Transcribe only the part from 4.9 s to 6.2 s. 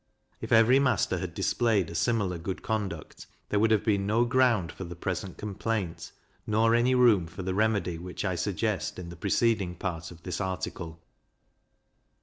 present complaint,